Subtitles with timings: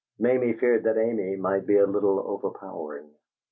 [0.17, 3.11] Mamie feared that Ariel might be a little overpowering.